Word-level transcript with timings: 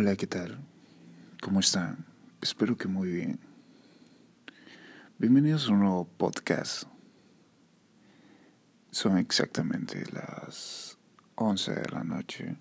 Hola, 0.00 0.14
¿qué 0.14 0.28
tal? 0.28 0.56
¿Cómo 1.42 1.58
están? 1.58 2.06
Espero 2.40 2.76
que 2.76 2.86
muy 2.86 3.08
bien. 3.08 3.40
Bienvenidos 5.18 5.68
a 5.68 5.72
un 5.72 5.80
nuevo 5.80 6.04
podcast. 6.06 6.84
Son 8.92 9.18
exactamente 9.18 10.04
las 10.12 10.96
11 11.34 11.74
de 11.74 11.88
la 11.90 12.04
noche. 12.04 12.56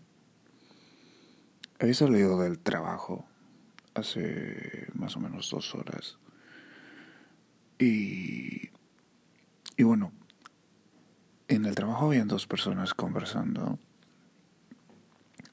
Había 1.80 1.94
salido 1.94 2.42
del 2.42 2.58
trabajo 2.58 3.28
hace 3.94 4.88
más 4.96 5.16
o 5.16 5.20
menos 5.20 5.52
dos 5.52 5.76
horas. 5.76 6.18
Y, 7.78 8.72
y 9.78 9.84
bueno, 9.84 10.12
en 11.50 11.66
el 11.66 11.76
trabajo 11.76 12.08
habían 12.08 12.28
dos 12.28 12.48
personas 12.48 12.96
conversando. 12.96 13.78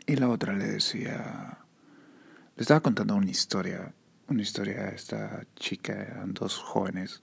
Y 0.06 0.16
la 0.16 0.30
otra 0.30 0.54
le 0.54 0.66
decía, 0.66 1.58
le 2.56 2.62
estaba 2.62 2.80
contando 2.80 3.16
una 3.16 3.30
historia, 3.30 3.92
una 4.28 4.42
historia 4.42 4.82
a 4.82 4.88
esta 4.90 5.46
chica, 5.56 5.92
eran 5.92 6.34
dos 6.34 6.56
jóvenes. 6.56 7.22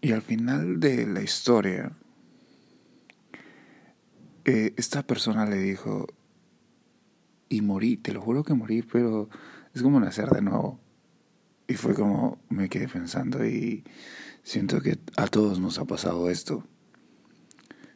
Y 0.00 0.12
al 0.12 0.22
final 0.22 0.78
de 0.78 1.06
la 1.06 1.22
historia, 1.22 1.92
eh, 4.44 4.74
esta 4.76 5.02
persona 5.04 5.46
le 5.46 5.56
dijo, 5.56 6.06
y 7.48 7.62
morí, 7.62 7.96
te 7.96 8.12
lo 8.12 8.20
juro 8.20 8.44
que 8.44 8.54
morí, 8.54 8.82
pero 8.82 9.28
es 9.74 9.82
como 9.82 9.98
nacer 9.98 10.28
de 10.30 10.42
nuevo. 10.42 10.78
Y 11.66 11.74
fue 11.74 11.94
como 11.94 12.38
me 12.48 12.68
quedé 12.68 12.88
pensando 12.88 13.44
y 13.46 13.84
siento 14.42 14.80
que 14.82 14.98
a 15.16 15.26
todos 15.26 15.58
nos 15.58 15.78
ha 15.78 15.84
pasado 15.84 16.30
esto. 16.30 16.64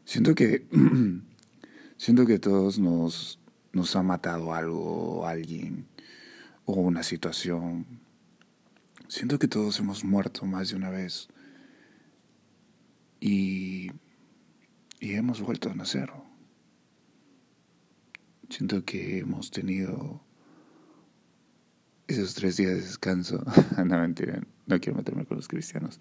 Siento 0.05 0.35
que 0.35 0.67
siento 1.99 2.27
que 2.27 2.39
todos 2.39 2.79
nos 2.79 3.39
nos 3.73 3.97
ha 3.97 4.03
matado 4.03 4.55
algo, 4.55 5.27
alguien 5.27 5.87
o 6.65 6.75
una 6.75 7.03
situación. 7.03 7.87
Siento 9.09 9.39
que 9.39 9.49
todos 9.49 9.79
hemos 9.81 10.05
muerto 10.05 10.45
más 10.45 10.71
de 10.71 10.77
una 10.77 10.91
vez 10.91 11.29
y, 13.21 13.91
y 15.01 15.15
hemos 15.15 15.41
vuelto 15.41 15.71
a 15.71 15.75
nacer. 15.75 16.11
Siento 18.49 18.85
que 18.85 19.19
hemos 19.19 19.51
tenido 19.51 20.23
esos 22.07 22.35
tres 22.35 22.57
días 22.57 22.71
de 22.73 22.81
descanso. 22.81 23.45
no, 23.77 23.99
mentira, 23.99 24.43
no 24.67 24.81
quiero 24.81 24.97
meterme 24.97 25.27
con 25.27 25.37
los 25.37 25.49
cristianos. 25.49 26.01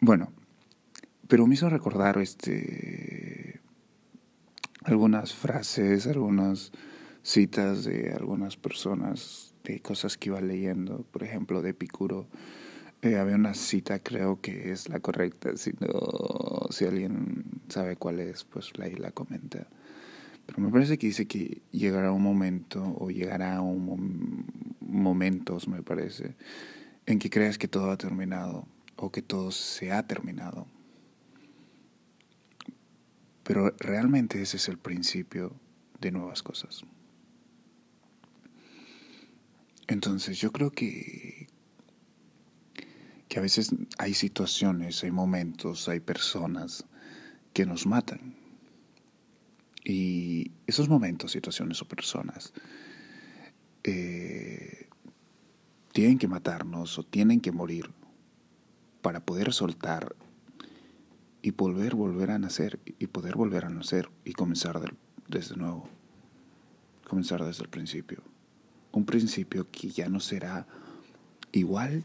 Bueno, 0.00 0.32
pero 1.28 1.46
me 1.46 1.54
hizo 1.54 1.68
recordar 1.68 2.18
este 2.18 3.27
algunas 4.84 5.34
frases, 5.34 6.06
algunas 6.06 6.72
citas 7.22 7.84
de 7.84 8.12
algunas 8.12 8.56
personas, 8.56 9.54
de 9.64 9.80
cosas 9.80 10.16
que 10.16 10.30
iba 10.30 10.40
leyendo, 10.40 11.04
por 11.10 11.22
ejemplo, 11.22 11.62
de 11.62 11.70
Epicuro. 11.70 12.26
Eh, 13.02 13.16
había 13.16 13.36
una 13.36 13.54
cita, 13.54 13.98
creo 14.00 14.40
que 14.40 14.72
es 14.72 14.88
la 14.88 15.00
correcta, 15.00 15.56
si, 15.56 15.72
si 16.70 16.84
alguien 16.84 17.44
sabe 17.68 17.96
cuál 17.96 18.20
es, 18.20 18.44
pues 18.44 18.72
ahí 18.80 18.94
la 18.94 19.12
comenta. 19.12 19.68
Pero 20.46 20.60
me 20.62 20.70
parece 20.70 20.98
que 20.98 21.08
dice 21.08 21.26
que 21.26 21.60
llegará 21.70 22.10
un 22.10 22.22
momento, 22.22 22.96
o 22.98 23.10
llegará 23.10 23.60
un 23.60 24.46
momentos, 24.80 25.68
me 25.68 25.82
parece, 25.82 26.34
en 27.06 27.18
que 27.18 27.30
creas 27.30 27.58
que 27.58 27.68
todo 27.68 27.90
ha 27.90 27.98
terminado, 27.98 28.66
o 28.96 29.12
que 29.12 29.22
todo 29.22 29.50
se 29.50 29.92
ha 29.92 30.06
terminado 30.06 30.66
pero 33.48 33.74
realmente 33.78 34.42
ese 34.42 34.58
es 34.58 34.68
el 34.68 34.76
principio 34.76 35.58
de 36.02 36.12
nuevas 36.12 36.42
cosas. 36.42 36.82
Entonces 39.86 40.38
yo 40.38 40.52
creo 40.52 40.70
que, 40.70 41.48
que 43.26 43.38
a 43.38 43.40
veces 43.40 43.70
hay 43.96 44.12
situaciones, 44.12 45.02
hay 45.02 45.12
momentos, 45.12 45.88
hay 45.88 46.00
personas 46.00 46.84
que 47.54 47.64
nos 47.64 47.86
matan. 47.86 48.36
Y 49.82 50.50
esos 50.66 50.90
momentos, 50.90 51.32
situaciones 51.32 51.80
o 51.80 51.88
personas 51.88 52.52
eh, 53.82 54.90
tienen 55.94 56.18
que 56.18 56.28
matarnos 56.28 56.98
o 56.98 57.02
tienen 57.02 57.40
que 57.40 57.50
morir 57.50 57.90
para 59.00 59.20
poder 59.24 59.54
soltar 59.54 60.14
y 61.48 61.50
volver, 61.50 61.94
volver 61.94 62.30
a 62.30 62.38
nacer 62.38 62.78
y 62.98 63.06
poder 63.06 63.34
volver 63.34 63.64
a 63.64 63.70
nacer 63.70 64.10
y 64.22 64.34
comenzar 64.34 64.78
desde 65.28 65.56
nuevo, 65.56 65.88
comenzar 67.08 67.42
desde 67.42 67.62
el 67.62 67.70
principio. 67.70 68.22
Un 68.92 69.06
principio 69.06 69.66
que 69.70 69.88
ya 69.88 70.10
no 70.10 70.20
será 70.20 70.66
igual 71.52 72.04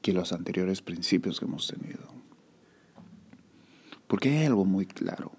que 0.00 0.12
los 0.12 0.32
anteriores 0.32 0.80
principios 0.80 1.40
que 1.40 1.46
hemos 1.46 1.66
tenido. 1.66 2.04
Porque 4.06 4.28
hay 4.28 4.46
algo 4.46 4.64
muy 4.64 4.86
claro. 4.86 5.32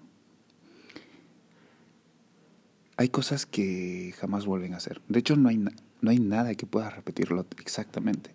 Hay 2.98 3.08
cosas 3.08 3.46
que 3.46 4.14
jamás 4.18 4.44
vuelven 4.44 4.74
a 4.74 4.80
ser. 4.80 5.00
De 5.08 5.18
hecho, 5.18 5.34
no 5.36 5.48
hay, 5.48 5.56
no 5.56 6.10
hay 6.10 6.18
nada 6.18 6.54
que 6.56 6.66
pueda 6.66 6.90
repetirlo 6.90 7.46
exactamente. 7.58 8.34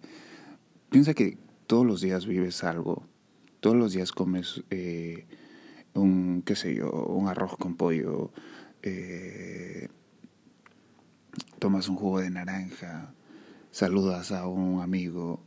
Piensa 0.89 1.13
que 1.13 1.37
todos 1.67 1.85
los 1.85 2.01
días 2.01 2.25
vives 2.25 2.63
algo 2.63 3.05
todos 3.59 3.75
los 3.75 3.93
días 3.93 4.11
comes 4.11 4.63
eh, 4.69 5.25
un, 5.93 6.43
qué 6.45 6.55
sé 6.55 6.75
yo, 6.75 6.91
un 6.91 7.27
arroz 7.27 7.57
con 7.57 7.75
pollo, 7.75 8.31
eh, 8.83 9.89
tomas 11.59 11.89
un 11.89 11.95
jugo 11.95 12.19
de 12.19 12.29
naranja, 12.29 13.13
saludas 13.71 14.31
a 14.31 14.47
un 14.47 14.81
amigo, 14.81 15.41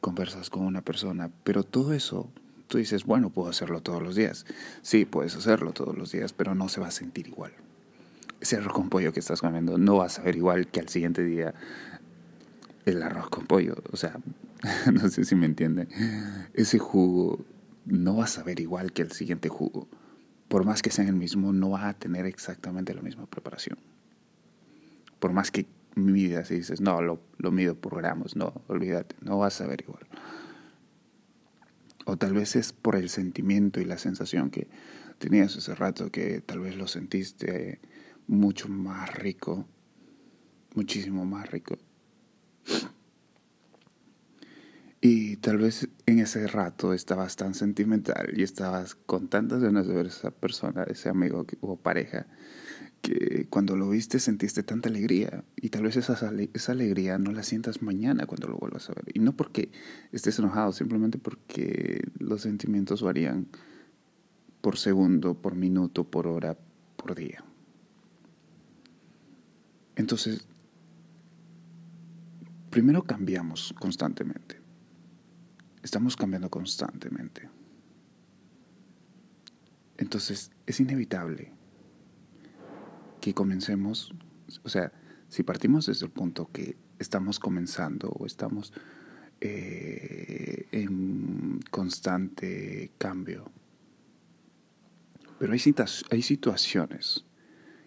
conversas 0.00 0.50
con 0.50 0.64
una 0.64 0.82
persona, 0.82 1.30
pero 1.44 1.62
todo 1.62 1.92
eso, 1.92 2.30
tú 2.68 2.78
dices, 2.78 3.04
bueno, 3.04 3.30
puedo 3.30 3.48
hacerlo 3.48 3.80
todos 3.80 4.02
los 4.02 4.16
días. 4.16 4.46
Sí, 4.82 5.04
puedes 5.04 5.36
hacerlo 5.36 5.72
todos 5.72 5.96
los 5.96 6.10
días, 6.12 6.32
pero 6.32 6.54
no 6.54 6.68
se 6.68 6.80
va 6.80 6.88
a 6.88 6.92
sentir 6.92 7.28
igual. 7.28 7.52
Ese 8.40 8.56
arroz 8.56 8.72
con 8.72 8.88
pollo 8.88 9.12
que 9.12 9.20
estás 9.20 9.40
comiendo 9.40 9.78
no 9.78 9.98
va 9.98 10.06
a 10.06 10.08
saber 10.08 10.36
igual 10.36 10.66
que 10.66 10.80
al 10.80 10.88
siguiente 10.88 11.22
día 11.22 11.54
el 12.84 13.02
arroz 13.02 13.30
con 13.30 13.46
pollo. 13.46 13.76
O 13.92 13.96
sea, 13.96 14.18
no 14.92 15.08
sé 15.08 15.24
si 15.24 15.36
me 15.36 15.46
entiende. 15.46 15.86
Ese 16.54 16.78
jugo 16.80 17.38
no 17.84 18.16
va 18.16 18.24
a 18.24 18.28
saber 18.28 18.60
igual 18.60 18.92
que 18.92 19.02
el 19.02 19.12
siguiente 19.12 19.48
jugo. 19.48 19.88
Por 20.48 20.64
más 20.64 20.82
que 20.82 20.90
sea 20.90 21.06
el 21.06 21.14
mismo, 21.14 21.52
no 21.52 21.70
va 21.70 21.88
a 21.88 21.94
tener 21.94 22.26
exactamente 22.26 22.94
la 22.94 23.02
misma 23.02 23.26
preparación. 23.26 23.78
Por 25.18 25.32
más 25.32 25.50
que 25.50 25.66
midas 25.94 26.50
y 26.50 26.56
dices, 26.56 26.80
no, 26.80 27.00
lo, 27.02 27.20
lo 27.38 27.50
mido 27.50 27.74
por 27.74 27.96
gramos, 27.96 28.36
no, 28.36 28.62
olvídate, 28.66 29.16
no 29.20 29.38
vas 29.38 29.54
a 29.54 29.64
saber 29.64 29.82
igual. 29.82 30.06
O 32.04 32.16
tal 32.16 32.34
vez 32.34 32.56
es 32.56 32.72
por 32.72 32.96
el 32.96 33.08
sentimiento 33.08 33.80
y 33.80 33.84
la 33.84 33.98
sensación 33.98 34.50
que 34.50 34.68
tenías 35.18 35.54
ese 35.56 35.74
rato, 35.74 36.10
que 36.10 36.40
tal 36.40 36.60
vez 36.60 36.76
lo 36.76 36.88
sentiste 36.88 37.80
mucho 38.26 38.68
más 38.68 39.14
rico, 39.14 39.66
muchísimo 40.74 41.24
más 41.24 41.50
rico. 41.50 41.78
Y 45.04 45.38
tal 45.38 45.58
vez 45.58 45.88
en 46.06 46.20
ese 46.20 46.46
rato 46.46 46.92
estabas 46.92 47.34
tan 47.34 47.54
sentimental 47.54 48.34
y 48.36 48.44
estabas 48.44 48.94
con 48.94 49.26
tantas 49.26 49.60
ganas 49.60 49.88
de 49.88 49.94
ver 49.94 50.06
a 50.06 50.08
esa 50.08 50.30
persona, 50.30 50.84
ese 50.84 51.08
amigo 51.08 51.44
o 51.60 51.76
pareja, 51.76 52.28
que 53.00 53.48
cuando 53.50 53.76
lo 53.76 53.88
viste 53.88 54.20
sentiste 54.20 54.62
tanta 54.62 54.88
alegría. 54.88 55.42
Y 55.56 55.70
tal 55.70 55.82
vez 55.82 55.96
esa, 55.96 56.32
esa 56.54 56.72
alegría 56.72 57.18
no 57.18 57.32
la 57.32 57.42
sientas 57.42 57.82
mañana 57.82 58.26
cuando 58.26 58.46
lo 58.46 58.58
vuelvas 58.58 58.88
a 58.90 58.94
ver. 58.94 59.06
Y 59.12 59.18
no 59.18 59.32
porque 59.32 59.72
estés 60.12 60.38
enojado, 60.38 60.70
simplemente 60.70 61.18
porque 61.18 62.04
los 62.20 62.42
sentimientos 62.42 63.02
varían 63.02 63.48
por 64.60 64.78
segundo, 64.78 65.34
por 65.34 65.56
minuto, 65.56 66.04
por 66.04 66.28
hora, 66.28 66.56
por 66.94 67.16
día. 67.16 67.44
Entonces, 69.96 70.46
primero 72.70 73.02
cambiamos 73.02 73.74
constantemente 73.80 74.61
Estamos 75.82 76.16
cambiando 76.16 76.48
constantemente. 76.50 77.48
Entonces 79.98 80.50
es 80.66 80.80
inevitable 80.80 81.52
que 83.20 83.34
comencemos, 83.34 84.12
o 84.62 84.68
sea, 84.68 84.92
si 85.28 85.42
partimos 85.42 85.86
desde 85.86 86.06
el 86.06 86.12
punto 86.12 86.50
que 86.52 86.76
estamos 86.98 87.38
comenzando 87.38 88.08
o 88.10 88.26
estamos 88.26 88.72
eh, 89.40 90.66
en 90.72 91.60
constante 91.70 92.92
cambio, 92.98 93.50
pero 95.38 95.52
hay, 95.52 95.60
hay 96.10 96.22
situaciones 96.22 97.24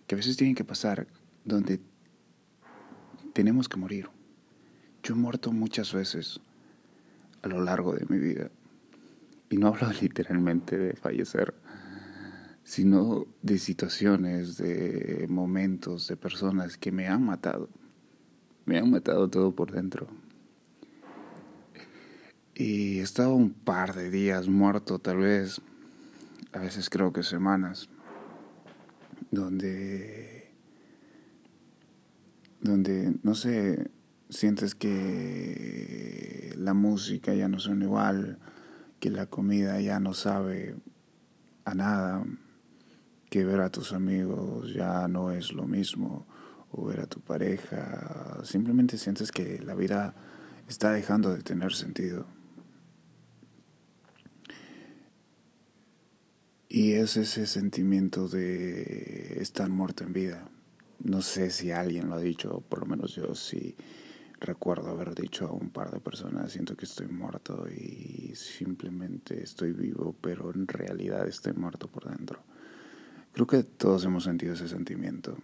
que 0.08 0.16
a 0.16 0.18
veces 0.18 0.38
tienen 0.38 0.56
que 0.56 0.64
pasar 0.64 1.08
donde 1.44 1.80
tenemos 3.34 3.70
que 3.70 3.78
morir. 3.78 4.10
Yo 5.04 5.14
he 5.14 5.18
muerto 5.18 5.52
muchas 5.52 5.94
veces 5.94 6.40
a 7.46 7.48
lo 7.48 7.64
largo 7.64 7.94
de 7.94 8.06
mi 8.10 8.18
vida. 8.18 8.50
Y 9.50 9.58
no 9.58 9.68
hablo 9.68 9.88
literalmente 10.02 10.78
de 10.78 10.94
fallecer, 10.96 11.54
sino 12.64 13.28
de 13.44 13.60
situaciones, 13.60 14.58
de 14.58 15.28
momentos, 15.30 16.08
de 16.08 16.18
personas 16.18 16.78
que 16.78 16.92
me 16.92 17.08
han 17.08 17.24
matado. 17.24 17.70
Me 18.66 18.80
han 18.80 18.90
matado 18.90 19.30
todo 19.30 19.54
por 19.54 19.72
dentro. 19.72 20.08
Y 22.56 23.00
he 23.00 23.02
estado 23.02 23.36
un 23.36 23.52
par 23.52 23.94
de 23.94 24.10
días 24.10 24.48
muerto, 24.48 24.98
tal 24.98 25.18
vez, 25.18 25.62
a 26.52 26.60
veces 26.60 26.90
creo 26.90 27.14
que 27.14 27.22
semanas, 27.22 27.90
donde, 29.30 30.52
donde, 32.62 33.14
no 33.22 33.36
sé, 33.36 33.92
sientes 34.36 34.76
que 34.76 36.54
la 36.58 36.74
música 36.74 37.34
ya 37.34 37.48
no 37.48 37.60
suena 37.60 37.86
igual, 37.86 38.38
que 39.00 39.10
la 39.10 39.28
comida 39.28 39.80
ya 39.80 40.00
no 40.00 40.14
sabe 40.14 40.76
a 41.64 41.74
nada, 41.74 42.24
que 43.30 43.46
ver 43.46 43.62
a 43.62 43.72
tus 43.72 43.94
amigos 43.94 44.74
ya 44.74 45.08
no 45.08 45.32
es 45.32 45.54
lo 45.54 45.66
mismo, 45.66 46.28
o 46.72 46.86
ver 46.86 47.00
a 47.00 47.08
tu 47.08 47.22
pareja, 47.22 48.42
simplemente 48.44 48.98
sientes 48.98 49.32
que 49.32 49.60
la 49.60 49.74
vida 49.74 50.14
está 50.68 50.92
dejando 50.92 51.34
de 51.34 51.42
tener 51.42 51.74
sentido. 51.74 52.28
Y 56.68 56.94
es 56.94 57.16
ese 57.16 57.48
sentimiento 57.48 58.28
de 58.28 59.38
estar 59.40 59.70
muerto 59.70 60.04
en 60.04 60.12
vida. 60.12 60.50
No 61.00 61.22
sé 61.22 61.52
si 61.52 61.72
alguien 61.72 62.10
lo 62.10 62.16
ha 62.16 62.20
dicho, 62.20 62.62
por 62.68 62.80
lo 62.80 62.86
menos 62.86 63.16
yo 63.16 63.34
sí 63.34 63.78
recuerdo 64.40 64.90
haber 64.90 65.16
dicho 65.16 65.48
a 65.48 65.52
un 65.52 65.70
par 65.70 65.92
de 65.92 66.00
personas, 66.00 66.52
siento 66.52 66.76
que 66.76 66.86
estoy 66.86 67.08
muerto 67.08 67.68
y 67.70 68.34
simplemente 68.36 69.42
estoy 69.42 69.72
vivo, 69.72 70.16
pero 70.22 70.54
en 70.54 70.68
realidad 70.68 71.28
estoy 71.28 71.54
muerto 71.54 71.88
por 71.88 72.10
dentro. 72.10 72.44
Creo 73.34 73.48
que 73.48 73.64
todos 73.64 74.06
hemos 74.06 74.24
sentido 74.24 74.54
ese 74.54 74.68
sentimiento. 74.68 75.38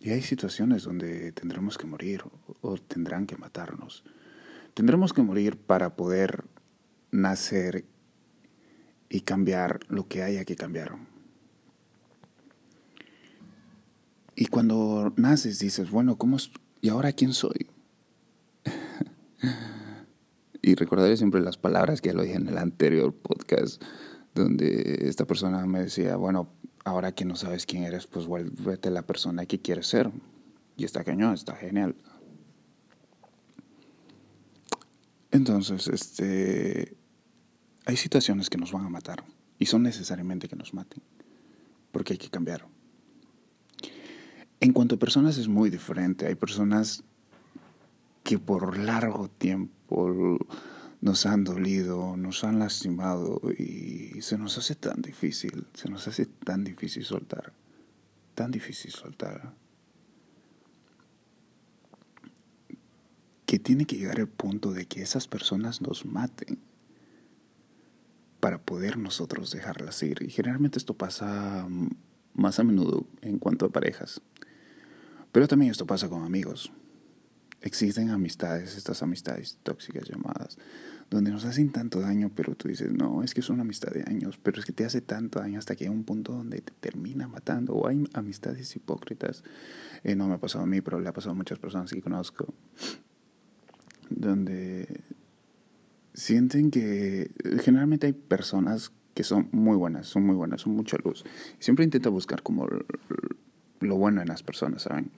Y 0.00 0.10
hay 0.10 0.22
situaciones 0.22 0.84
donde 0.84 1.32
tendremos 1.32 1.78
que 1.78 1.86
morir 1.86 2.22
o 2.60 2.78
tendrán 2.78 3.26
que 3.26 3.36
matarnos. 3.36 4.04
Tendremos 4.74 5.12
que 5.12 5.22
morir 5.22 5.56
para 5.56 5.96
poder 5.96 6.44
nacer 7.10 7.86
y 9.08 9.22
cambiar 9.22 9.80
lo 9.88 10.06
que 10.06 10.22
haya 10.22 10.44
que 10.44 10.56
cambiar. 10.56 10.96
Y 14.38 14.46
cuando 14.46 15.14
naces 15.16 15.58
dices, 15.58 15.90
bueno, 15.90 16.18
¿cómo? 16.18 16.36
¿y 16.82 16.90
ahora 16.90 17.12
quién 17.12 17.32
soy? 17.32 17.68
y 20.62 20.74
recordaré 20.74 21.16
siempre 21.16 21.40
las 21.40 21.56
palabras 21.56 22.02
que 22.02 22.10
ya 22.10 22.14
lo 22.14 22.22
dije 22.22 22.36
en 22.36 22.48
el 22.48 22.58
anterior 22.58 23.14
podcast, 23.14 23.82
donde 24.34 24.98
esta 25.08 25.24
persona 25.24 25.64
me 25.64 25.80
decía, 25.80 26.16
bueno, 26.16 26.50
ahora 26.84 27.12
que 27.12 27.24
no 27.24 27.34
sabes 27.34 27.64
quién 27.64 27.84
eres, 27.84 28.06
pues 28.06 28.26
vuélvete 28.26 28.90
la 28.90 29.06
persona 29.06 29.46
que 29.46 29.62
quieres 29.62 29.86
ser. 29.86 30.10
Y 30.76 30.84
está 30.84 31.02
cañón, 31.02 31.32
está 31.32 31.56
genial. 31.56 31.96
Entonces, 35.30 35.88
este, 35.88 36.94
hay 37.86 37.96
situaciones 37.96 38.50
que 38.50 38.58
nos 38.58 38.70
van 38.70 38.84
a 38.84 38.90
matar 38.90 39.24
y 39.58 39.64
son 39.64 39.82
necesariamente 39.82 40.46
que 40.46 40.56
nos 40.56 40.74
maten, 40.74 41.02
porque 41.90 42.12
hay 42.12 42.18
que 42.18 42.28
cambiar. 42.28 42.75
En 44.60 44.72
cuanto 44.72 44.94
a 44.94 44.98
personas 44.98 45.38
es 45.38 45.48
muy 45.48 45.70
diferente. 45.70 46.26
Hay 46.26 46.34
personas 46.34 47.04
que 48.22 48.38
por 48.38 48.78
largo 48.78 49.28
tiempo 49.28 50.38
nos 51.00 51.26
han 51.26 51.44
dolido, 51.44 52.16
nos 52.16 52.42
han 52.42 52.58
lastimado 52.58 53.40
y 53.56 54.20
se 54.22 54.38
nos 54.38 54.58
hace 54.58 54.74
tan 54.74 55.02
difícil, 55.02 55.66
se 55.74 55.88
nos 55.88 56.08
hace 56.08 56.26
tan 56.26 56.64
difícil 56.64 57.04
soltar, 57.04 57.52
tan 58.34 58.50
difícil 58.50 58.90
soltar, 58.90 59.54
que 63.44 63.58
tiene 63.60 63.84
que 63.84 63.96
llegar 63.96 64.18
el 64.18 64.28
punto 64.28 64.72
de 64.72 64.86
que 64.86 65.02
esas 65.02 65.28
personas 65.28 65.80
nos 65.80 66.04
maten 66.04 66.58
para 68.40 68.58
poder 68.58 68.98
nosotros 68.98 69.52
dejarlas 69.52 70.02
ir. 70.02 70.22
Y 70.22 70.30
generalmente 70.30 70.78
esto 70.78 70.94
pasa 70.94 71.68
más 72.34 72.58
a 72.58 72.64
menudo 72.64 73.06
en 73.22 73.38
cuanto 73.38 73.66
a 73.66 73.70
parejas. 73.70 74.20
Pero 75.36 75.48
también 75.48 75.70
esto 75.70 75.86
pasa 75.86 76.08
con 76.08 76.24
amigos. 76.24 76.72
Existen 77.60 78.08
amistades, 78.08 78.74
estas 78.74 79.02
amistades 79.02 79.58
tóxicas 79.62 80.08
llamadas, 80.08 80.56
donde 81.10 81.30
nos 81.30 81.44
hacen 81.44 81.72
tanto 81.72 82.00
daño, 82.00 82.30
pero 82.34 82.54
tú 82.54 82.68
dices, 82.68 82.90
no, 82.90 83.22
es 83.22 83.34
que 83.34 83.40
es 83.40 83.50
una 83.50 83.60
amistad 83.60 83.92
de 83.92 84.02
años, 84.08 84.40
pero 84.42 84.58
es 84.58 84.64
que 84.64 84.72
te 84.72 84.86
hace 84.86 85.02
tanto 85.02 85.38
daño 85.38 85.58
hasta 85.58 85.76
que 85.76 85.84
hay 85.84 85.90
un 85.90 86.04
punto 86.04 86.32
donde 86.32 86.62
te 86.62 86.72
termina 86.80 87.28
matando. 87.28 87.74
O 87.74 87.86
hay 87.86 88.02
amistades 88.14 88.74
hipócritas, 88.76 89.44
eh, 90.04 90.16
no 90.16 90.26
me 90.26 90.36
ha 90.36 90.38
pasado 90.38 90.64
a 90.64 90.66
mí, 90.66 90.80
pero 90.80 91.00
le 91.00 91.08
ha 91.10 91.12
pasado 91.12 91.32
a 91.32 91.34
muchas 91.34 91.58
personas 91.58 91.92
que 91.92 92.00
conozco, 92.00 92.54
donde 94.08 95.02
sienten 96.14 96.70
que 96.70 97.30
generalmente 97.62 98.06
hay 98.06 98.14
personas 98.14 98.90
que 99.12 99.22
son 99.22 99.50
muy 99.52 99.76
buenas, 99.76 100.06
son 100.06 100.24
muy 100.24 100.34
buenas, 100.34 100.62
son 100.62 100.74
mucha 100.74 100.96
luz. 101.04 101.24
Siempre 101.58 101.84
intenta 101.84 102.08
buscar 102.08 102.42
como 102.42 102.66
lo 103.80 103.96
bueno 103.96 104.22
en 104.22 104.28
las 104.28 104.42
personas, 104.42 104.82
¿saben? 104.82 105.10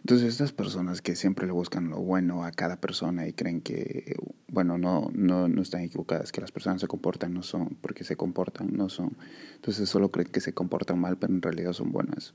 Entonces 0.00 0.28
estas 0.28 0.52
personas 0.52 1.02
que 1.02 1.16
siempre 1.16 1.46
le 1.46 1.52
buscan 1.52 1.90
lo 1.90 1.98
bueno 1.98 2.44
a 2.44 2.52
cada 2.52 2.80
persona 2.80 3.26
y 3.26 3.32
creen 3.32 3.60
que, 3.60 4.16
bueno, 4.46 4.78
no, 4.78 5.10
no, 5.12 5.48
no 5.48 5.62
están 5.62 5.82
equivocadas, 5.82 6.32
que 6.32 6.40
las 6.40 6.52
personas 6.52 6.80
se 6.80 6.86
comportan, 6.86 7.34
no 7.34 7.42
son, 7.42 7.76
porque 7.80 8.04
se 8.04 8.16
comportan, 8.16 8.68
no 8.72 8.88
son. 8.88 9.16
Entonces 9.56 9.88
solo 9.88 10.10
creen 10.10 10.28
que 10.28 10.40
se 10.40 10.54
comportan 10.54 10.98
mal, 10.98 11.18
pero 11.18 11.32
en 11.34 11.42
realidad 11.42 11.72
son 11.72 11.92
buenas. 11.92 12.34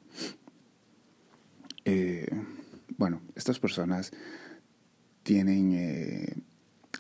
Eh, 1.86 2.28
bueno, 2.98 3.22
estas 3.36 3.60
personas 3.60 4.12
tienen 5.24 5.74
eh, 5.74 6.36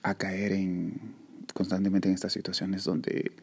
a 0.01 0.15
caer 0.15 0.53
en 0.53 1.13
constantemente 1.53 2.07
en 2.07 2.15
estas 2.15 2.33
situaciones 2.33 2.83
donde 2.83 3.33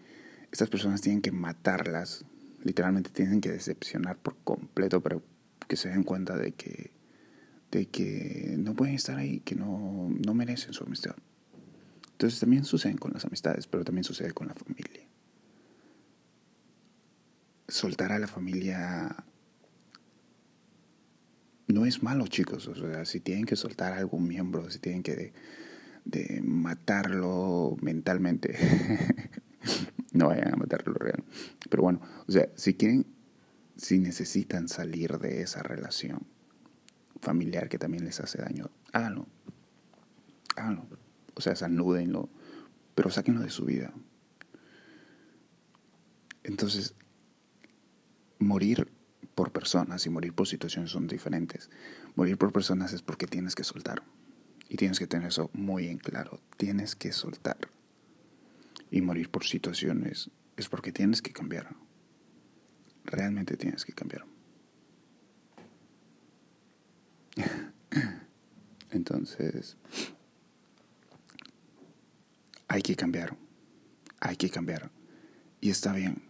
estas 0.50 0.68
personas 0.68 1.00
tienen 1.00 1.22
que 1.22 1.32
matarlas 1.32 2.24
literalmente 2.62 3.10
tienen 3.10 3.40
que 3.40 3.50
decepcionar 3.50 4.16
por 4.18 4.36
completo 4.44 5.00
para 5.00 5.18
que 5.68 5.76
se 5.76 5.88
den 5.88 6.02
cuenta 6.02 6.36
de 6.36 6.52
que, 6.52 6.90
de 7.70 7.86
que 7.86 8.56
no 8.58 8.74
pueden 8.74 8.94
estar 8.94 9.16
ahí, 9.16 9.40
que 9.40 9.54
no, 9.54 10.10
no 10.24 10.34
merecen 10.34 10.72
su 10.72 10.84
amistad. 10.84 11.14
Entonces 12.12 12.40
también 12.40 12.64
sucede 12.64 12.96
con 12.96 13.12
las 13.12 13.24
amistades, 13.24 13.66
pero 13.66 13.84
también 13.84 14.04
sucede 14.04 14.32
con 14.32 14.48
la 14.48 14.54
familia. 14.54 15.06
Soltar 17.68 18.12
a 18.12 18.18
la 18.18 18.26
familia 18.26 19.16
no 21.68 21.86
es 21.86 22.02
malo, 22.02 22.26
chicos. 22.26 22.66
O 22.68 22.74
sea, 22.74 23.04
si 23.04 23.20
tienen 23.20 23.46
que 23.46 23.56
soltar 23.56 23.92
a 23.92 23.98
algún 23.98 24.28
miembro, 24.28 24.70
si 24.70 24.78
tienen 24.78 25.02
que 25.02 25.32
de 26.04 26.40
matarlo 26.42 27.76
mentalmente, 27.80 28.56
no 30.20 30.28
vayan 30.28 30.52
a 30.52 30.56
matarlo 30.56 30.92
real. 30.94 31.24
Pero 31.68 31.82
bueno, 31.82 32.00
o 32.28 32.30
sea, 32.30 32.48
si 32.54 32.74
quieren, 32.74 33.06
si 33.76 33.98
necesitan 33.98 34.68
salir 34.68 35.18
de 35.18 35.40
esa 35.40 35.62
relación 35.62 36.26
familiar 37.20 37.68
que 37.68 37.78
también 37.78 38.04
les 38.04 38.20
hace 38.20 38.38
daño, 38.38 38.70
háganlo. 38.92 39.26
Háganlo. 40.56 40.86
O 41.34 41.40
sea, 41.40 41.56
sanúdenlo, 41.56 42.28
pero 42.94 43.10
sáquenlo 43.10 43.40
de 43.40 43.50
su 43.50 43.64
vida. 43.64 43.92
Entonces, 46.44 46.94
morir 48.38 48.88
por 49.34 49.52
personas 49.52 50.04
y 50.04 50.10
morir 50.10 50.34
por 50.34 50.48
situaciones 50.48 50.90
son 50.90 51.06
diferentes. 51.06 51.70
Morir 52.14 52.36
por 52.36 52.52
personas 52.52 52.92
es 52.92 53.00
porque 53.00 53.26
tienes 53.26 53.54
que 53.54 53.64
soltar. 53.64 54.02
Y 54.68 54.76
tienes 54.76 54.98
que 54.98 55.06
tener 55.06 55.28
eso 55.28 55.50
muy 55.54 55.88
en 55.88 55.98
claro. 55.98 56.40
Tienes 56.56 56.94
que 56.94 57.12
soltar 57.12 57.56
y 58.90 59.00
morir 59.00 59.30
por 59.30 59.44
situaciones 59.44 60.30
es 60.56 60.68
porque 60.68 60.92
tienes 60.92 61.22
que 61.22 61.32
cambiar. 61.32 61.74
Realmente 63.04 63.56
tienes 63.56 63.84
que 63.84 63.92
cambiar. 63.92 64.24
Entonces, 68.90 69.76
hay 72.68 72.82
que 72.82 72.96
cambiar. 72.96 73.36
Hay 74.20 74.36
que 74.36 74.50
cambiar. 74.50 74.90
Y 75.60 75.70
está 75.70 75.92
bien, 75.92 76.22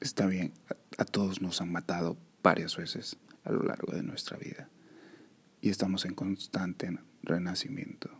está 0.00 0.26
bien. 0.26 0.52
A, 0.68 1.02
a, 1.02 1.04
todos 1.04 1.40
nos 1.40 1.60
han 1.60 1.70
matado 1.70 2.16
varias 2.42 2.76
veces 2.76 3.16
a 3.44 3.52
lo 3.52 3.62
largo 3.62 3.92
de 3.92 4.02
nuestra 4.02 4.36
vida. 4.36 4.68
Y 5.60 5.70
estamos 5.70 6.04
en 6.04 6.14
constante 6.14 6.98
renacimiento. 7.22 8.17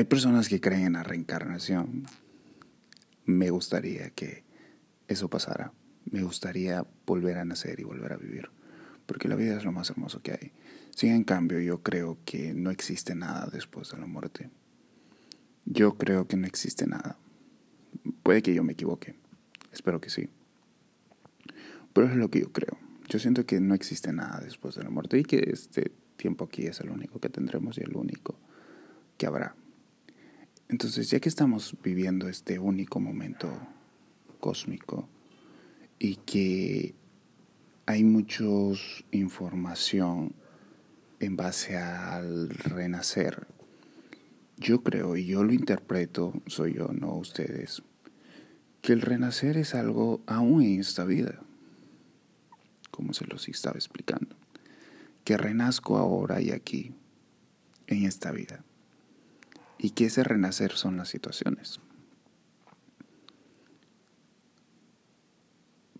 Hay 0.00 0.06
personas 0.06 0.48
que 0.48 0.62
creen 0.62 0.86
en 0.86 0.92
la 0.94 1.02
reencarnación. 1.02 2.06
Me 3.26 3.50
gustaría 3.50 4.08
que 4.08 4.44
eso 5.08 5.28
pasara. 5.28 5.74
Me 6.10 6.22
gustaría 6.22 6.86
volver 7.04 7.36
a 7.36 7.44
nacer 7.44 7.80
y 7.80 7.84
volver 7.84 8.14
a 8.14 8.16
vivir. 8.16 8.48
Porque 9.04 9.28
la 9.28 9.36
vida 9.36 9.58
es 9.58 9.64
lo 9.66 9.72
más 9.72 9.90
hermoso 9.90 10.22
que 10.22 10.32
hay. 10.32 10.52
Sin 10.96 11.12
en 11.12 11.22
cambio, 11.22 11.60
yo 11.60 11.82
creo 11.82 12.16
que 12.24 12.54
no 12.54 12.70
existe 12.70 13.14
nada 13.14 13.50
después 13.52 13.90
de 13.90 13.98
la 13.98 14.06
muerte. 14.06 14.48
Yo 15.66 15.98
creo 15.98 16.26
que 16.26 16.38
no 16.38 16.46
existe 16.46 16.86
nada. 16.86 17.18
Puede 18.22 18.40
que 18.40 18.54
yo 18.54 18.64
me 18.64 18.72
equivoque, 18.72 19.16
espero 19.70 20.00
que 20.00 20.08
sí. 20.08 20.30
Pero 21.92 22.06
es 22.06 22.16
lo 22.16 22.30
que 22.30 22.40
yo 22.40 22.52
creo. 22.52 22.78
Yo 23.06 23.18
siento 23.18 23.44
que 23.44 23.60
no 23.60 23.74
existe 23.74 24.14
nada 24.14 24.40
después 24.40 24.76
de 24.76 24.82
la 24.82 24.88
muerte 24.88 25.18
y 25.18 25.24
que 25.24 25.50
este 25.52 25.92
tiempo 26.16 26.46
aquí 26.46 26.62
es 26.66 26.80
el 26.80 26.88
único 26.88 27.20
que 27.20 27.28
tendremos 27.28 27.76
y 27.76 27.82
el 27.82 27.94
único 27.94 28.38
que 29.18 29.26
habrá. 29.26 29.56
Entonces, 30.70 31.10
ya 31.10 31.18
que 31.18 31.28
estamos 31.28 31.76
viviendo 31.82 32.28
este 32.28 32.60
único 32.60 33.00
momento 33.00 33.50
cósmico 34.38 35.08
y 35.98 36.14
que 36.14 36.94
hay 37.86 38.04
mucha 38.04 38.44
información 39.10 40.32
en 41.18 41.36
base 41.36 41.76
al 41.76 42.50
renacer, 42.50 43.48
yo 44.58 44.84
creo 44.84 45.16
y 45.16 45.26
yo 45.26 45.42
lo 45.42 45.52
interpreto, 45.52 46.34
soy 46.46 46.74
yo, 46.74 46.92
no 46.92 47.16
ustedes, 47.16 47.82
que 48.80 48.92
el 48.92 49.00
renacer 49.00 49.56
es 49.56 49.74
algo 49.74 50.22
aún 50.26 50.62
en 50.62 50.78
esta 50.78 51.04
vida, 51.04 51.40
como 52.92 53.12
se 53.12 53.26
los 53.26 53.48
estaba 53.48 53.74
explicando, 53.74 54.36
que 55.24 55.36
renazco 55.36 55.98
ahora 55.98 56.40
y 56.40 56.52
aquí, 56.52 56.92
en 57.88 58.04
esta 58.04 58.30
vida, 58.30 58.64
y 59.80 59.90
que 59.90 60.06
ese 60.06 60.22
renacer 60.22 60.72
son 60.72 60.96
las 60.96 61.08
situaciones. 61.08 61.80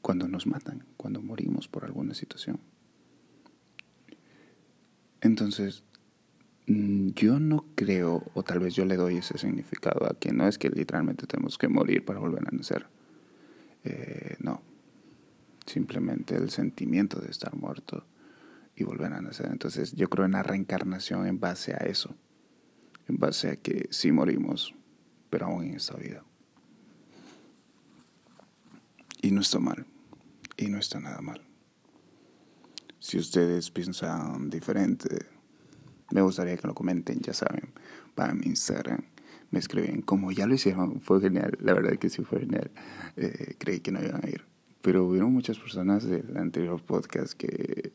Cuando 0.02 0.28
nos 0.28 0.46
matan, 0.46 0.84
cuando 0.96 1.22
morimos 1.22 1.68
por 1.68 1.84
alguna 1.84 2.14
situación. 2.14 2.60
Entonces, 5.20 5.84
Mm, 6.70 7.10
yo 7.16 7.40
no 7.40 7.64
creo, 7.74 8.30
o 8.34 8.44
tal 8.44 8.60
vez 8.60 8.76
yo 8.76 8.84
le 8.84 8.94
doy 8.94 9.16
ese 9.16 9.36
significado 9.38 10.06
a 10.06 10.16
que 10.16 10.32
no 10.32 10.46
es 10.46 10.56
que 10.56 10.70
literalmente 10.70 11.26
tenemos 11.26 11.58
que 11.58 11.66
morir 11.66 12.04
para 12.04 12.20
volver 12.20 12.44
a 12.46 12.56
nacer. 12.56 12.86
Eh, 13.82 14.36
no. 14.38 14.62
Simplemente 15.66 16.36
el 16.36 16.50
sentimiento 16.50 17.18
de 17.18 17.28
estar 17.28 17.56
muerto 17.56 18.06
y 18.76 18.84
volver 18.84 19.12
a 19.12 19.20
nacer. 19.20 19.46
Entonces 19.50 19.92
yo 19.96 20.08
creo 20.08 20.26
en 20.26 20.32
la 20.32 20.44
reencarnación 20.44 21.26
en 21.26 21.40
base 21.40 21.72
a 21.72 21.78
eso. 21.78 22.14
En 23.10 23.18
base 23.18 23.50
a 23.50 23.56
que 23.56 23.88
sí 23.90 24.12
morimos, 24.12 24.72
pero 25.30 25.46
aún 25.46 25.64
en 25.64 25.74
esta 25.74 25.96
vida. 25.96 26.22
Y 29.20 29.32
no 29.32 29.40
está 29.40 29.58
mal. 29.58 29.84
Y 30.56 30.68
no 30.68 30.78
está 30.78 31.00
nada 31.00 31.20
mal. 31.20 31.42
Si 33.00 33.18
ustedes 33.18 33.72
piensan 33.72 34.48
diferente, 34.48 35.26
me 36.12 36.22
gustaría 36.22 36.56
que 36.56 36.68
lo 36.68 36.74
comenten, 36.74 37.18
ya 37.18 37.34
saben, 37.34 37.72
para 38.14 38.32
mi 38.32 38.46
Instagram. 38.46 39.02
Me 39.50 39.58
escriben, 39.58 40.02
como 40.02 40.30
ya 40.30 40.46
lo 40.46 40.54
hicieron, 40.54 41.00
fue 41.00 41.20
genial, 41.20 41.58
la 41.60 41.74
verdad 41.74 41.98
que 41.98 42.10
sí 42.10 42.22
fue 42.22 42.38
genial. 42.38 42.70
Eh, 43.16 43.56
creí 43.58 43.80
que 43.80 43.90
no 43.90 44.00
iban 44.00 44.24
a 44.24 44.28
ir. 44.28 44.44
Pero 44.82 45.04
hubieron 45.04 45.32
muchas 45.32 45.58
personas 45.58 46.04
del 46.04 46.36
anterior 46.36 46.80
podcast 46.80 47.32
que, 47.32 47.92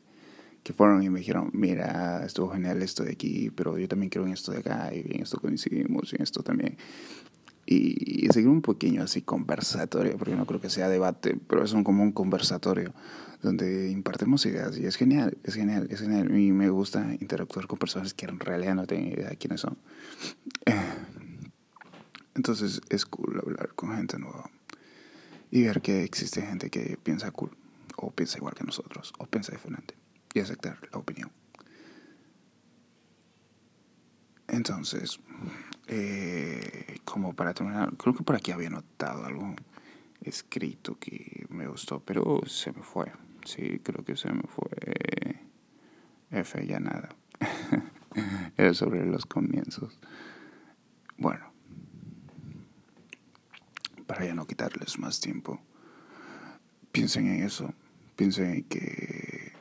que 0.66 0.72
fueron 0.72 1.00
y 1.00 1.08
me 1.08 1.20
dijeron, 1.20 1.48
mira, 1.52 2.26
estuvo 2.26 2.50
genial 2.50 2.82
esto 2.82 3.04
de 3.04 3.12
aquí, 3.12 3.50
pero 3.54 3.78
yo 3.78 3.86
también 3.86 4.10
quiero 4.10 4.26
en 4.26 4.32
esto 4.32 4.50
de 4.50 4.58
acá, 4.58 4.90
y 4.92 4.98
en 5.14 5.22
esto 5.22 5.38
coincidimos, 5.38 6.12
y 6.12 6.16
en 6.16 6.22
esto 6.22 6.42
también. 6.42 6.76
Y, 7.66 8.24
y 8.26 8.28
seguir 8.32 8.48
un 8.48 8.62
pequeño 8.62 9.04
así 9.04 9.22
conversatorio, 9.22 10.18
porque 10.18 10.34
no 10.34 10.44
creo 10.44 10.60
que 10.60 10.68
sea 10.68 10.88
debate, 10.88 11.38
pero 11.46 11.62
es 11.62 11.72
un, 11.72 11.84
como 11.84 12.02
un 12.02 12.10
conversatorio 12.10 12.92
donde 13.42 13.92
impartimos 13.92 14.44
ideas 14.44 14.76
y 14.76 14.86
es 14.86 14.96
genial, 14.96 15.38
es 15.44 15.54
genial, 15.54 15.86
es 15.88 16.00
genial. 16.00 16.36
Y 16.36 16.50
me 16.50 16.68
gusta 16.68 17.14
interactuar 17.20 17.68
con 17.68 17.78
personas 17.78 18.12
que 18.12 18.26
en 18.26 18.40
realidad 18.40 18.74
no 18.74 18.88
tienen 18.88 19.12
idea 19.12 19.28
de 19.28 19.36
quiénes 19.36 19.60
son. 19.60 19.78
Entonces 22.34 22.80
es 22.88 23.06
cool 23.06 23.38
hablar 23.40 23.68
con 23.76 23.94
gente 23.94 24.18
nueva 24.18 24.50
y 25.52 25.62
ver 25.62 25.80
que 25.80 26.02
existe 26.02 26.42
gente 26.42 26.70
que 26.70 26.98
piensa 27.00 27.30
cool 27.30 27.56
o 27.96 28.10
piensa 28.10 28.38
igual 28.38 28.54
que 28.54 28.64
nosotros 28.64 29.12
o 29.18 29.26
piensa 29.26 29.52
diferente 29.52 29.94
y 30.36 30.40
aceptar 30.40 30.78
la 30.92 30.98
opinión. 30.98 31.30
Entonces, 34.48 35.18
eh, 35.86 37.00
como 37.04 37.34
para 37.34 37.54
terminar, 37.54 37.96
creo 37.96 38.14
que 38.14 38.22
por 38.22 38.36
aquí 38.36 38.52
había 38.52 38.68
notado 38.68 39.24
algo 39.24 39.54
escrito 40.20 40.98
que 40.98 41.46
me 41.48 41.66
gustó, 41.66 42.00
pero 42.00 42.42
se 42.46 42.70
me 42.72 42.82
fue. 42.82 43.10
Sí, 43.46 43.80
creo 43.82 44.04
que 44.04 44.16
se 44.16 44.30
me 44.30 44.42
fue. 44.42 45.40
F, 46.30 46.66
ya 46.66 46.80
nada. 46.80 47.08
Era 48.58 48.74
sobre 48.74 49.06
los 49.06 49.24
comienzos. 49.24 49.98
Bueno, 51.16 51.50
para 54.06 54.26
ya 54.26 54.34
no 54.34 54.46
quitarles 54.46 54.98
más 54.98 55.18
tiempo, 55.20 55.60
piensen 56.92 57.26
en 57.28 57.42
eso. 57.42 57.72
Piensen 58.16 58.50
en 58.50 58.64
que. 58.64 59.55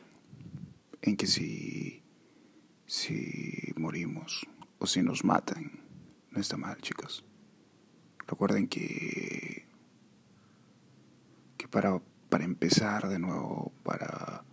En 1.06 1.18
que 1.18 1.28
si. 1.28 2.04
si 2.86 3.74
morimos 3.78 4.46
o 4.80 4.86
si 4.86 5.02
nos 5.02 5.24
matan, 5.24 5.84
no 6.32 6.40
está 6.40 6.58
mal, 6.58 6.78
chicos. 6.82 7.24
Recuerden 8.28 8.68
que. 8.68 9.66
que 11.58 11.68
para 11.68 12.02
para 12.30 12.44
empezar 12.44 13.08
de 13.08 13.18
nuevo, 13.18 13.72
para 13.84 14.44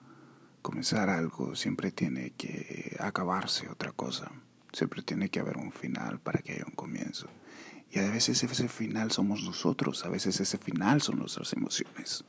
comenzar 0.63 1.11
algo, 1.11 1.57
siempre 1.57 1.91
tiene 1.91 2.31
que 2.31 2.97
acabarse 3.01 3.69
otra 3.69 3.91
cosa. 3.91 4.31
Siempre 4.73 5.03
tiene 5.03 5.29
que 5.31 5.41
haber 5.41 5.57
un 5.57 5.73
final 5.73 6.21
para 6.21 6.41
que 6.41 6.53
haya 6.53 6.65
un 6.65 6.77
comienzo. 6.77 7.27
Y 7.91 7.99
a 7.99 8.11
veces 8.11 8.43
ese 8.43 8.69
final 8.69 9.11
somos 9.11 9.43
nosotros, 9.43 10.05
a 10.05 10.09
veces 10.09 10.41
ese 10.41 10.59
final 10.59 11.03
son 11.03 11.19
nuestras 11.19 11.53
emociones. 11.55 12.25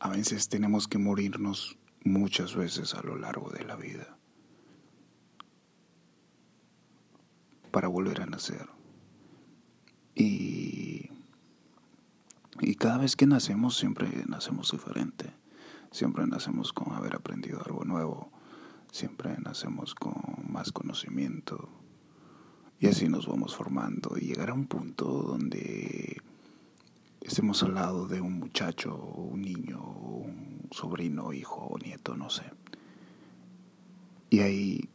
A 0.00 0.08
veces 0.08 0.48
tenemos 0.48 0.88
que 0.88 0.98
morirnos 0.98 1.78
muchas 2.02 2.56
veces 2.56 2.94
a 2.94 3.02
lo 3.02 3.16
largo 3.16 3.50
de 3.50 3.64
la 3.64 3.76
vida 3.76 4.16
para 7.70 7.88
volver 7.88 8.22
a 8.22 8.26
nacer. 8.26 8.68
Y 10.14 11.10
y 12.62 12.74
cada 12.74 12.98
vez 12.98 13.16
que 13.16 13.26
nacemos, 13.26 13.76
siempre 13.76 14.08
nacemos 14.28 14.70
diferente. 14.70 15.32
Siempre 15.90 16.26
nacemos 16.26 16.72
con 16.72 16.92
haber 16.92 17.16
aprendido 17.16 17.62
algo 17.64 17.84
nuevo. 17.84 18.30
Siempre 18.92 19.36
nacemos 19.38 19.94
con 19.94 20.14
más 20.46 20.70
conocimiento. 20.70 21.70
Y 22.78 22.88
así 22.88 23.08
nos 23.08 23.26
vamos 23.26 23.56
formando. 23.56 24.16
Y 24.18 24.26
llegar 24.26 24.50
a 24.50 24.54
un 24.54 24.66
punto 24.66 25.06
donde 25.06 26.20
estemos 27.20 27.62
al 27.62 27.74
lado 27.74 28.06
de 28.06 28.20
un 28.20 28.38
muchacho, 28.38 28.96
un 28.96 29.42
niño, 29.42 29.80
un 29.80 30.68
sobrino, 30.70 31.32
hijo 31.32 31.60
o 31.60 31.78
nieto, 31.78 32.16
no 32.16 32.30
sé. 32.30 32.44
Y 34.30 34.40
ahí. 34.40 34.90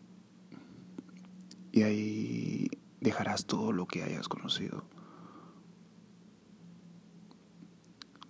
Y 1.72 1.84
ahí 1.84 2.68
dejarás 3.02 3.46
todo 3.46 3.74
lo 3.74 3.86
que 3.86 4.04
hayas 4.04 4.30
conocido 4.30 4.86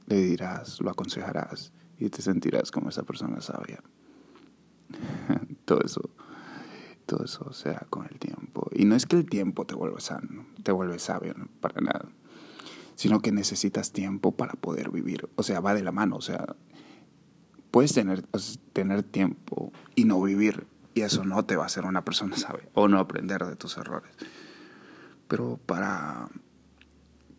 le 0.08 0.18
dirás, 0.18 0.82
lo 0.82 0.90
aconsejarás 0.92 1.72
y 1.98 2.10
te 2.10 2.22
sentirás 2.22 2.72
como 2.72 2.90
esa 2.90 3.04
persona 3.04 3.42
sabia. 3.42 3.82
todo 5.66 5.82
eso, 5.82 6.02
todo 7.06 7.26
eso 7.26 7.52
sea 7.54 7.86
con 7.90 8.06
el 8.06 8.20
tiempo. 8.20 8.70
Y 8.74 8.86
no 8.86 8.96
es 8.96 9.06
que 9.06 9.18
el 9.18 9.26
tiempo 9.26 9.66
te 9.66 9.76
vuelva 9.76 10.00
sano, 10.00 10.46
te 10.64 10.72
vuelve 10.72 11.00
sabio, 11.00 11.34
para 11.60 11.82
nada. 11.82 12.10
Sino 12.96 13.22
que 13.22 13.32
necesitas 13.32 13.92
tiempo 13.92 14.32
para 14.32 14.54
poder 14.54 14.90
vivir. 14.90 15.30
O 15.36 15.44
sea, 15.44 15.60
va 15.60 15.74
de 15.74 15.84
la 15.84 15.92
mano. 15.92 16.16
O 16.16 16.22
sea, 16.22 16.56
puedes 17.72 17.94
tener, 17.94 18.24
tener 18.74 19.04
tiempo 19.04 19.72
y 19.96 20.06
no 20.06 20.22
vivir. 20.22 20.68
Y 20.94 21.02
eso 21.02 21.26
no 21.26 21.44
te 21.46 21.58
va 21.58 21.64
a 21.64 21.68
hacer 21.68 21.86
una 21.86 22.06
persona 22.06 22.38
sabia. 22.38 22.70
O 22.74 22.88
no 22.88 23.00
aprender 23.00 23.46
de 23.46 23.56
tus 23.56 23.78
errores. 23.78 24.12
Pero 25.28 25.60
para 25.66 26.30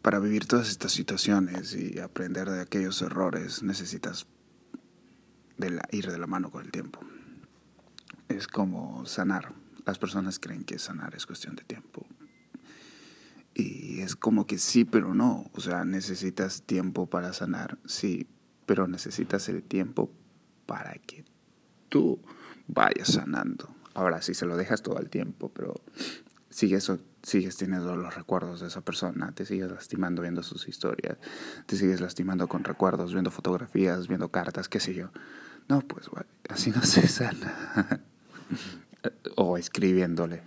para 0.07 0.21
vivir 0.21 0.47
todas 0.47 0.69
estas 0.69 0.93
situaciones 0.93 1.75
y 1.75 1.99
aprender 1.99 2.49
de 2.49 2.61
aquellos 2.61 3.03
errores 3.03 3.65
necesitas 3.65 4.29
ir 5.91 6.13
de 6.13 6.17
la 6.17 6.29
mano 6.29 6.53
con 6.53 6.65
el 6.65 6.71
tiempo. 6.71 7.01
Es 8.29 8.47
como 8.47 9.05
sanar. 9.05 9.53
Las 9.85 9.99
personas 9.99 10.39
creen 10.39 10.63
que 10.63 10.79
sanar 10.79 11.17
es 11.17 11.27
cuestión 11.27 11.57
de 11.57 11.65
tiempo. 11.65 12.07
Es 14.01 14.17
como 14.17 14.47
que 14.47 14.59
sí, 14.59 14.85
pero 14.85 15.15
no. 15.15 15.51
O 15.53 15.61
sea, 15.61 15.85
necesitas 15.85 16.63
tiempo 16.63 17.07
para 17.07 17.33
sanar, 17.33 17.79
sí, 17.87 18.27
pero 18.67 18.89
necesitas 18.89 19.49
el 19.49 19.63
tiempo 19.63 20.11
para 20.67 20.95
que 20.95 21.25
tú 21.89 22.21
vayas 22.67 23.09
sanando. 23.09 23.69
Ahora, 23.95 24.21
si 24.21 24.35
se 24.35 24.47
lo 24.47 24.57
dejas 24.57 24.83
todo 24.83 24.99
el 24.99 25.09
tiempo, 25.09 25.51
pero 25.51 25.75
sigues, 26.51 26.91
sigues 27.23 27.57
teniendo 27.57 27.97
los 27.97 28.15
recuerdos 28.15 28.61
de 28.61 28.69
esa 28.69 28.83
persona, 28.83 29.33
te 29.33 29.47
sigues 29.47 29.71
lastimando 29.71 30.23
viendo 30.23 30.43
sus 30.43 30.69
historias, 30.69 31.17
te 31.67 31.77
sigues 31.77 32.01
lastimando 32.01 32.49
con 32.49 32.65
recuerdos, 32.65 33.13
viendo 33.13 33.31
fotografías, 33.31 34.09
viendo 34.09 34.31
cartas, 34.31 34.69
qué 34.69 34.81
sé 34.81 34.95
yo. 34.95 35.11
No, 35.69 35.81
pues 35.81 36.07
así 36.49 36.71
no 36.71 36.83
se 36.83 37.09
sana. 37.09 38.03
o 39.37 39.57
escribiéndole. 39.57 40.43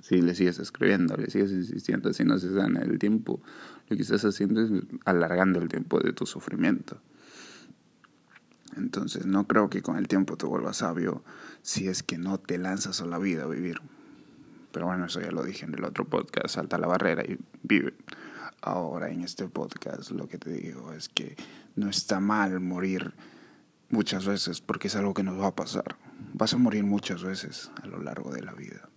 Si 0.00 0.20
le 0.20 0.34
sigues 0.34 0.58
escribiendo, 0.58 1.16
le 1.16 1.30
sigues 1.30 1.52
insistiendo, 1.52 2.12
si 2.12 2.24
no 2.24 2.38
se 2.38 2.52
sana 2.54 2.80
el 2.80 2.98
tiempo, 2.98 3.40
lo 3.88 3.96
que 3.96 4.02
estás 4.02 4.24
haciendo 4.24 4.62
es 4.62 4.70
alargando 5.04 5.60
el 5.60 5.68
tiempo 5.68 6.00
de 6.00 6.12
tu 6.12 6.26
sufrimiento. 6.26 7.00
Entonces 8.76 9.26
no 9.26 9.46
creo 9.46 9.68
que 9.68 9.82
con 9.82 9.96
el 9.96 10.08
tiempo 10.08 10.36
te 10.36 10.46
vuelvas 10.46 10.78
sabio 10.78 11.24
si 11.62 11.88
es 11.88 12.02
que 12.02 12.18
no 12.18 12.38
te 12.38 12.58
lanzas 12.58 13.00
a 13.00 13.06
la 13.06 13.18
vida 13.18 13.44
a 13.44 13.46
vivir. 13.46 13.80
Pero 14.72 14.86
bueno, 14.86 15.06
eso 15.06 15.20
ya 15.20 15.32
lo 15.32 15.42
dije 15.42 15.64
en 15.64 15.74
el 15.74 15.84
otro 15.84 16.04
podcast, 16.04 16.54
salta 16.54 16.78
la 16.78 16.86
barrera 16.86 17.24
y 17.24 17.38
vive. 17.62 17.94
Ahora 18.62 19.10
en 19.10 19.22
este 19.22 19.48
podcast 19.48 20.10
lo 20.12 20.28
que 20.28 20.38
te 20.38 20.52
digo 20.52 20.92
es 20.92 21.08
que 21.08 21.36
no 21.74 21.88
está 21.88 22.20
mal 22.20 22.60
morir 22.60 23.12
muchas 23.88 24.26
veces 24.26 24.60
porque 24.60 24.88
es 24.88 24.96
algo 24.96 25.14
que 25.14 25.24
nos 25.24 25.40
va 25.40 25.48
a 25.48 25.56
pasar. 25.56 25.96
Vas 26.34 26.54
a 26.54 26.58
morir 26.58 26.84
muchas 26.84 27.24
veces 27.24 27.70
a 27.82 27.86
lo 27.86 28.00
largo 28.00 28.30
de 28.32 28.42
la 28.42 28.52
vida. 28.52 28.88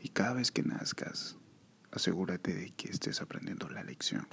Y 0.00 0.08
cada 0.08 0.34
vez 0.34 0.50
que 0.50 0.62
nazcas, 0.62 1.36
asegúrate 1.92 2.54
de 2.54 2.70
que 2.70 2.88
estés 2.90 3.20
aprendiendo 3.20 3.68
la 3.68 3.84
lección. 3.84 4.26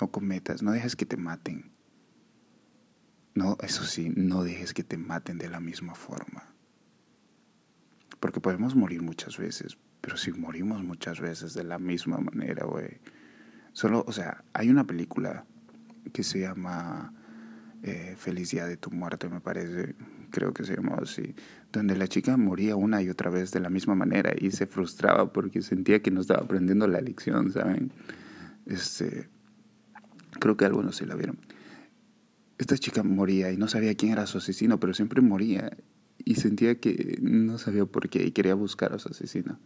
No 0.00 0.10
cometas, 0.10 0.62
no 0.62 0.72
dejes 0.72 0.96
que 0.96 1.06
te 1.06 1.16
maten. 1.16 1.72
No, 3.34 3.56
eso 3.60 3.84
sí, 3.84 4.12
no 4.14 4.42
dejes 4.42 4.74
que 4.74 4.84
te 4.84 4.96
maten 4.96 5.38
de 5.38 5.48
la 5.48 5.60
misma 5.60 5.94
forma. 5.94 6.52
Porque 8.20 8.40
podemos 8.40 8.74
morir 8.74 9.02
muchas 9.02 9.38
veces, 9.38 9.76
pero 10.00 10.16
si 10.16 10.32
morimos 10.32 10.82
muchas 10.82 11.20
veces 11.20 11.54
de 11.54 11.64
la 11.64 11.78
misma 11.78 12.18
manera, 12.18 12.64
güey. 12.64 13.00
Solo, 13.72 14.04
o 14.06 14.12
sea, 14.12 14.44
hay 14.52 14.68
una 14.68 14.84
película 14.84 15.46
que 16.12 16.22
se 16.22 16.40
llama 16.40 17.12
eh, 17.82 18.14
Felicidad 18.16 18.66
de 18.66 18.76
tu 18.76 18.90
muerte, 18.90 19.28
me 19.28 19.40
parece, 19.40 19.94
creo 20.34 20.52
que 20.52 20.64
se 20.64 20.74
llamaba 20.74 21.02
así, 21.02 21.36
donde 21.72 21.96
la 21.96 22.08
chica 22.08 22.36
moría 22.36 22.74
una 22.74 23.00
y 23.00 23.08
otra 23.08 23.30
vez 23.30 23.52
de 23.52 23.60
la 23.60 23.70
misma 23.70 23.94
manera 23.94 24.34
y 24.36 24.50
se 24.50 24.66
frustraba 24.66 25.32
porque 25.32 25.62
sentía 25.62 26.02
que 26.02 26.10
no 26.10 26.22
estaba 26.22 26.42
aprendiendo 26.42 26.88
la 26.88 27.00
lección, 27.00 27.52
¿saben? 27.52 27.92
Este, 28.66 29.28
creo 30.40 30.56
que 30.56 30.64
algunos 30.64 30.96
se 30.96 31.06
la 31.06 31.14
vieron. 31.14 31.38
Esta 32.58 32.76
chica 32.76 33.04
moría 33.04 33.52
y 33.52 33.56
no 33.56 33.68
sabía 33.68 33.94
quién 33.94 34.10
era 34.10 34.26
su 34.26 34.38
asesino, 34.38 34.80
pero 34.80 34.92
siempre 34.92 35.20
moría 35.20 35.70
y 36.18 36.34
sentía 36.34 36.80
que 36.80 37.18
no 37.22 37.56
sabía 37.58 37.86
por 37.86 38.08
qué 38.08 38.24
y 38.24 38.32
quería 38.32 38.54
buscar 38.54 38.92
a 38.92 38.98
su 38.98 39.10
asesino. 39.10 39.60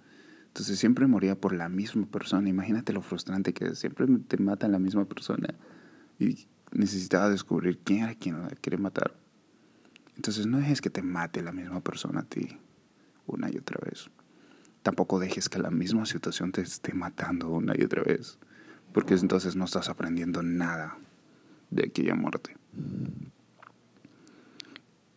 Entonces 0.48 0.78
siempre 0.78 1.06
moría 1.06 1.40
por 1.40 1.54
la 1.54 1.70
misma 1.70 2.06
persona. 2.06 2.48
Imagínate 2.50 2.92
lo 2.92 3.00
frustrante 3.00 3.54
que 3.54 3.68
es. 3.68 3.78
Siempre 3.78 4.06
te 4.26 4.36
matan 4.36 4.72
la 4.72 4.78
misma 4.78 5.06
persona. 5.06 5.54
Y 6.18 6.48
necesitaba 6.72 7.30
descubrir 7.30 7.78
quién 7.78 8.04
era 8.04 8.14
quien 8.14 8.42
la 8.42 8.48
quiere 8.48 8.76
matar. 8.76 9.14
Entonces 10.18 10.46
no 10.46 10.58
dejes 10.58 10.80
que 10.80 10.90
te 10.90 11.00
mate 11.00 11.42
la 11.42 11.52
misma 11.52 11.80
persona 11.80 12.20
a 12.20 12.24
ti 12.24 12.58
una 13.26 13.50
y 13.50 13.56
otra 13.56 13.78
vez. 13.88 14.10
Tampoco 14.82 15.20
dejes 15.20 15.48
que 15.48 15.60
la 15.60 15.70
misma 15.70 16.06
situación 16.06 16.50
te 16.50 16.60
esté 16.60 16.92
matando 16.92 17.48
una 17.48 17.74
y 17.78 17.84
otra 17.84 18.02
vez. 18.02 18.38
Porque 18.92 19.14
entonces 19.14 19.54
no 19.54 19.64
estás 19.64 19.88
aprendiendo 19.88 20.42
nada 20.42 20.98
de 21.70 21.84
aquella 21.86 22.14
muerte. 22.14 22.56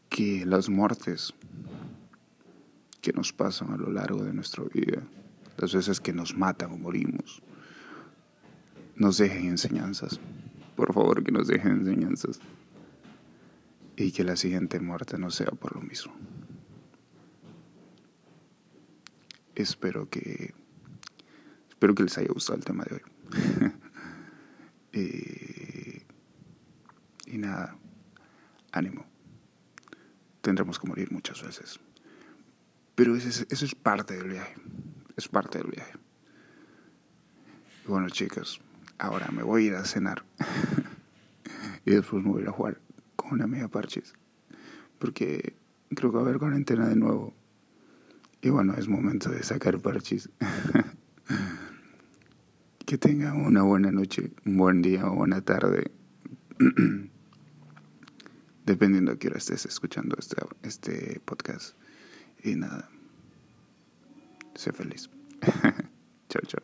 Que 0.07 0.45
las 0.45 0.69
muertes 0.69 1.33
que 3.01 3.11
nos 3.11 3.33
pasan 3.33 3.73
a 3.73 3.77
lo 3.77 3.91
largo 3.91 4.23
de 4.23 4.33
nuestra 4.33 4.63
vida 4.71 5.01
las 5.57 5.73
veces 5.73 5.99
que 5.99 6.13
nos 6.13 6.35
matan 6.35 6.71
o 6.71 6.77
morimos, 6.77 7.41
nos 8.95 9.17
dejen 9.17 9.45
enseñanzas. 9.47 10.19
Por 10.75 10.93
favor, 10.93 11.23
que 11.23 11.31
nos 11.31 11.47
dejen 11.47 11.79
enseñanzas. 11.79 12.39
Y 13.95 14.11
que 14.11 14.23
la 14.23 14.35
siguiente 14.35 14.79
muerte 14.79 15.17
no 15.17 15.29
sea 15.31 15.51
por 15.51 15.75
lo 15.75 15.81
mismo. 15.81 16.13
Espero 19.55 20.09
que 20.09 20.53
espero 21.69 21.93
que 21.93 22.03
les 22.03 22.17
haya 22.17 22.29
gustado 22.31 22.57
el 22.57 22.65
tema 22.65 22.83
de 22.85 22.95
hoy. 22.95 23.01
y, 24.93 26.03
y 27.35 27.37
nada, 27.37 27.75
ánimo. 28.71 29.05
Tendremos 30.41 30.79
que 30.79 30.87
morir 30.87 31.11
muchas 31.11 31.43
veces. 31.43 31.79
Pero 32.95 33.15
eso 33.15 33.45
es 33.49 33.75
parte 33.75 34.15
del 34.15 34.29
viaje 34.29 34.55
es 35.15 35.27
parte 35.27 35.59
del 35.59 35.67
viaje. 35.67 35.93
bueno, 37.85 38.09
chicos, 38.09 38.61
ahora 38.97 39.27
me 39.31 39.43
voy 39.43 39.65
a 39.65 39.67
ir 39.67 39.75
a 39.75 39.85
cenar. 39.85 40.23
y 41.85 41.91
después 41.91 42.23
me 42.23 42.31
voy 42.31 42.45
a 42.45 42.51
jugar 42.51 42.79
una 43.31 43.45
amiga 43.45 43.67
parches. 43.67 44.13
Porque 44.99 45.55
creo 45.95 46.11
que 46.11 46.17
va 46.17 46.23
a 46.23 46.25
haber 46.25 46.39
cuarentena 46.39 46.87
de 46.87 46.95
nuevo. 46.95 47.33
Y 48.41 48.49
bueno, 48.49 48.73
es 48.75 48.87
momento 48.87 49.29
de 49.29 49.43
sacar 49.43 49.79
parches. 49.79 50.29
que 52.85 52.97
tengan 52.97 53.45
una 53.45 53.63
buena 53.63 53.91
noche, 53.91 54.31
un 54.45 54.57
buen 54.57 54.81
día 54.81 55.07
o 55.07 55.15
buena 55.15 55.41
tarde. 55.41 55.91
Dependiendo 58.65 59.11
de 59.11 59.17
qué 59.17 59.27
hora 59.27 59.37
estés 59.37 59.65
escuchando 59.65 60.15
este, 60.19 60.37
este 60.63 61.21
podcast. 61.25 61.75
Y 62.43 62.55
nada. 62.55 62.89
Sé 64.55 64.71
feliz. 64.71 65.09
chao, 66.29 66.41
chao. 66.45 66.60